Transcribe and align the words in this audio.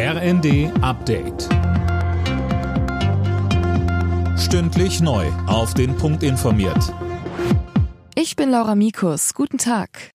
RND 0.00 0.70
Update. 0.80 1.48
Stündlich 4.38 5.00
neu. 5.00 5.26
Auf 5.48 5.74
den 5.74 5.96
Punkt 5.96 6.22
informiert. 6.22 6.94
Ich 8.14 8.36
bin 8.36 8.48
Laura 8.48 8.76
Mikus. 8.76 9.34
Guten 9.34 9.58
Tag. 9.58 10.12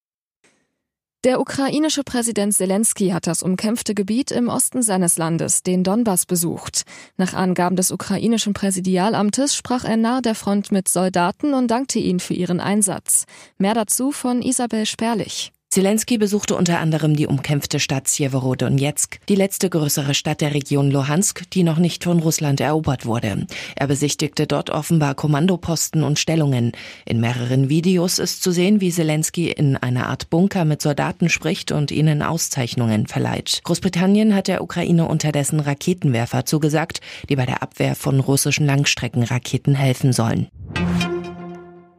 Der 1.26 1.42
ukrainische 1.42 2.06
Präsident 2.06 2.54
Zelensky 2.54 3.10
hat 3.10 3.28
das 3.28 3.44
umkämpfte 3.44 3.94
Gebiet 3.94 4.32
im 4.32 4.48
Osten 4.48 4.84
seines 4.84 5.18
Landes, 5.18 5.64
den 5.64 5.84
Donbass, 5.84 6.26
besucht. 6.26 6.84
Nach 7.18 7.34
Angaben 7.34 7.76
des 7.76 7.92
ukrainischen 7.92 8.54
Präsidialamtes 8.54 9.54
sprach 9.54 9.84
er 9.84 9.98
nahe 9.98 10.22
der 10.22 10.36
Front 10.36 10.72
mit 10.72 10.88
Soldaten 10.88 11.54
und 11.54 11.68
dankte 11.68 12.00
ihnen 12.00 12.22
für 12.22 12.36
ihren 12.36 12.62
Einsatz. 12.62 13.26
Mehr 13.58 13.74
dazu 13.74 14.14
von 14.14 14.42
Isabel 14.42 14.86
Sperlich. 14.86 15.52
Zelensky 15.74 16.20
besuchte 16.20 16.56
unter 16.56 16.80
anderem 16.80 17.16
die 17.16 17.26
umkämpfte 17.26 17.80
Stadt 17.80 18.08
Sjeworodonetsk, 18.08 19.18
die 19.28 19.34
letzte 19.34 19.72
größere 19.72 20.14
Stadt 20.14 20.40
der 20.42 20.54
Region 20.54 20.92
Luhansk, 20.92 21.50
die 21.50 21.64
noch 21.64 21.80
nicht 21.80 22.04
von 22.04 22.20
Russland 22.20 22.62
erobert 22.62 23.08
wurde. 23.08 23.48
Er 23.76 23.88
besichtigte 23.88 24.46
dort 24.46 24.70
offenbar 24.70 25.16
Kommandoposten 25.16 26.04
und 26.04 26.20
Stellungen. 26.20 26.74
In 27.06 27.20
mehreren 27.20 27.70
Videos 27.70 28.20
ist 28.20 28.44
zu 28.44 28.52
sehen, 28.52 28.82
wie 28.82 28.92
Zelensky 28.92 29.50
in 29.50 29.76
einer 29.76 30.10
Art 30.10 30.30
Bunker 30.30 30.64
mit 30.64 30.80
Soldaten 30.80 31.28
spricht 31.28 31.72
und 31.72 31.90
ihnen 31.90 32.22
Auszeichnungen 32.22 33.08
verleiht. 33.08 33.62
Großbritannien 33.64 34.36
hat 34.36 34.50
der 34.50 34.62
Ukraine 34.62 35.08
unterdessen 35.08 35.60
Raketenwerfer 35.60 36.46
zugesagt, 36.46 37.02
die 37.30 37.36
bei 37.36 37.48
der 37.48 37.64
Abwehr 37.64 37.96
von 37.96 38.20
russischen 38.20 38.68
Langstreckenraketen 38.68 39.74
helfen 39.74 40.14
sollen. 40.14 40.50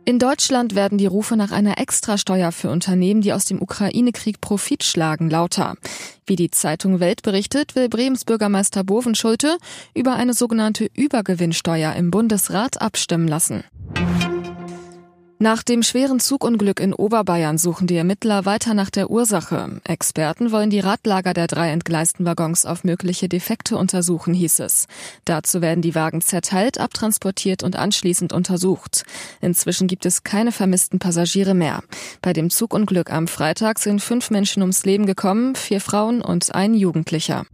In 0.06 0.18
Deutschland 0.18 0.74
werden 0.74 0.98
die 0.98 1.06
Rufe 1.06 1.34
nach 1.34 1.50
einer 1.50 1.78
Extrasteuer 1.78 2.52
für 2.52 2.68
Unternehmen, 2.68 3.22
die 3.22 3.32
aus 3.32 3.46
dem 3.46 3.62
Ukraine-Krieg 3.62 4.38
Profit 4.42 4.84
schlagen, 4.84 5.30
lauter. 5.30 5.76
Wie 6.26 6.36
die 6.36 6.50
Zeitung 6.50 7.00
Welt 7.00 7.22
berichtet, 7.22 7.74
will 7.74 7.88
Bremens 7.88 8.26
Bürgermeister 8.26 8.84
Bovenschulte 8.84 9.56
über 9.94 10.14
eine 10.14 10.34
sogenannte 10.34 10.90
Übergewinnsteuer 10.94 11.94
im 11.94 12.10
Bundesrat 12.10 12.82
abstimmen 12.82 13.28
lassen. 13.28 13.64
Nach 15.44 15.62
dem 15.62 15.82
schweren 15.82 16.20
Zugunglück 16.20 16.80
in 16.80 16.94
Oberbayern 16.94 17.58
suchen 17.58 17.86
die 17.86 17.96
Ermittler 17.98 18.46
weiter 18.46 18.72
nach 18.72 18.88
der 18.88 19.10
Ursache. 19.10 19.78
Experten 19.84 20.52
wollen 20.52 20.70
die 20.70 20.80
Radlager 20.80 21.34
der 21.34 21.48
drei 21.48 21.68
entgleisten 21.68 22.24
Waggons 22.24 22.64
auf 22.64 22.82
mögliche 22.82 23.28
Defekte 23.28 23.76
untersuchen, 23.76 24.32
hieß 24.32 24.60
es. 24.60 24.86
Dazu 25.26 25.60
werden 25.60 25.82
die 25.82 25.94
Wagen 25.94 26.22
zerteilt, 26.22 26.80
abtransportiert 26.80 27.62
und 27.62 27.76
anschließend 27.76 28.32
untersucht. 28.32 29.04
Inzwischen 29.42 29.86
gibt 29.86 30.06
es 30.06 30.22
keine 30.22 30.50
vermissten 30.50 30.98
Passagiere 30.98 31.52
mehr. 31.52 31.82
Bei 32.22 32.32
dem 32.32 32.48
Zugunglück 32.48 33.12
am 33.12 33.28
Freitag 33.28 33.80
sind 33.80 34.00
fünf 34.00 34.30
Menschen 34.30 34.62
ums 34.62 34.86
Leben 34.86 35.04
gekommen, 35.04 35.56
vier 35.56 35.82
Frauen 35.82 36.22
und 36.22 36.54
ein 36.54 36.72
Jugendlicher. 36.72 37.44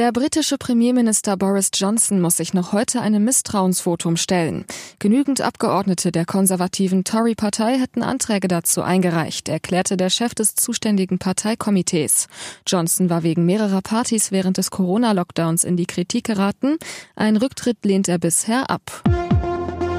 Der 0.00 0.12
britische 0.12 0.56
Premierminister 0.56 1.36
Boris 1.36 1.68
Johnson 1.74 2.22
muss 2.22 2.38
sich 2.38 2.54
noch 2.54 2.72
heute 2.72 3.02
einem 3.02 3.22
Misstrauensvotum 3.22 4.16
stellen. 4.16 4.64
Genügend 4.98 5.42
Abgeordnete 5.42 6.10
der 6.10 6.24
konservativen 6.24 7.04
Tory-Partei 7.04 7.78
hätten 7.78 8.02
Anträge 8.02 8.48
dazu 8.48 8.80
eingereicht, 8.80 9.50
erklärte 9.50 9.98
der 9.98 10.08
Chef 10.08 10.34
des 10.34 10.54
zuständigen 10.54 11.18
Parteikomitees. 11.18 12.28
Johnson 12.66 13.10
war 13.10 13.24
wegen 13.24 13.44
mehrerer 13.44 13.82
Partys 13.82 14.32
während 14.32 14.56
des 14.56 14.70
Corona-Lockdowns 14.70 15.64
in 15.64 15.76
die 15.76 15.84
Kritik 15.84 16.24
geraten. 16.24 16.78
Ein 17.14 17.36
Rücktritt 17.36 17.84
lehnt 17.84 18.08
er 18.08 18.16
bisher 18.16 18.70
ab. 18.70 19.02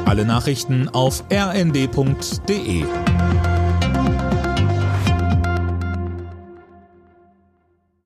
Alle 0.05 0.25
Nachrichten 0.25 0.89
auf 0.89 1.23
rnd.de 1.31 2.85